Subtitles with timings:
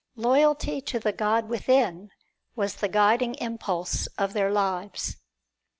[0.15, 2.09] Loyalty to the God within
[2.55, 5.17] was the guiding impulse of their lives.